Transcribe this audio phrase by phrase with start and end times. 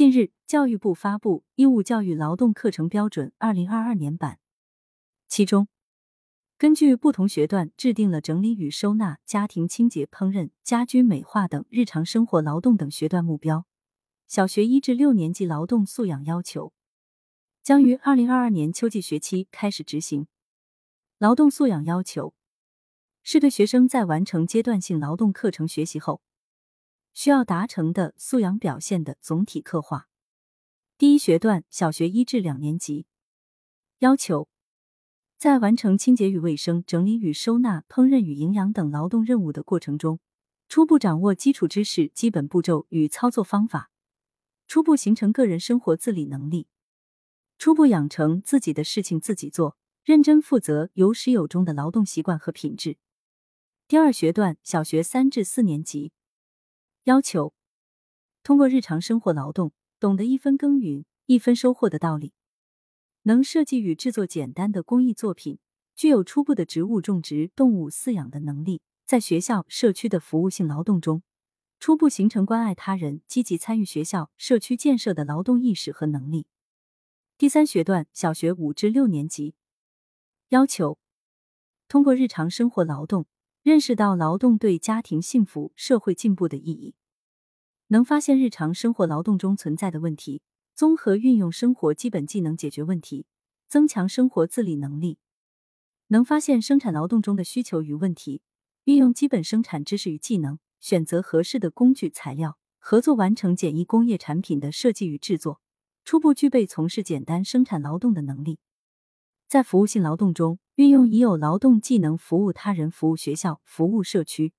[0.00, 4.36] 近日，教育部发布《义务教育劳动课程标准（二零二二年版）》，
[5.28, 5.68] 其中，
[6.56, 13.66] 根据不同学段制定了整理与收纳、家庭清洁、烹饪、家居美化等日常生活劳动等学段目标。
[14.26, 16.72] 小学一至六年级劳动素养要求
[17.62, 20.26] 将于二零二二年秋季学期开始执行。
[21.18, 22.32] 劳动素养要求
[23.22, 26.22] 是对学生在完成阶段性劳动课程学习后
[27.12, 30.08] 需要达成的素养表现的总体刻画。
[30.96, 33.06] 第一学段小学一至两年级
[34.00, 34.48] 要求，
[35.38, 40.20] 在完成清洁与卫生、整理与收纳、烹饪与营养等劳动任务的过程中，
[40.68, 43.90] 初步掌握基础知识、基本步骤与操作方法。
[44.68, 46.68] 初步形成个人生活自理能力，
[47.58, 52.96] 初步养成自己的事情自己做、认真负责、有始有终的劳动习惯和品质。
[53.88, 56.12] 第二学段小学三至四年级
[57.10, 57.52] 要求，
[58.44, 62.32] 通过日常生活劳动，懂得一分耕耘一分收获的道理，
[63.22, 65.58] 能设计与制作简单的工艺作品，
[65.96, 71.24] 具有初步的植物种植、动物饲养的能力，在学校、社区的服务性劳动中。
[71.80, 76.46] 初步形成关爱他人、积极参与学校、社区建设的劳动意识和能力。
[77.36, 79.56] 第三学段小学五至六年级
[80.50, 80.96] 要求，
[81.88, 83.26] 通过日常生活劳动，
[83.62, 86.94] 认识到劳动对家庭幸福、社会进步的意义，
[87.88, 90.40] 能发现日常生活劳动中存在的问题，
[90.74, 93.26] 综合运用生活基本技能解决问题，
[93.68, 95.18] 增强生活自理能力，
[96.08, 98.40] 能发现生产劳动中的需求与问题，
[98.84, 100.58] 运用基本生产知识与技能。
[100.80, 105.60] 选择合适的工具材料，合作完成简易工业产品的设计与制作，
[106.06, 108.58] 初步具备从事简单生产劳动的能力。
[109.50, 114.52] 在服务性劳动中，运用已有劳动技能服务他人、服务学校、服务社区。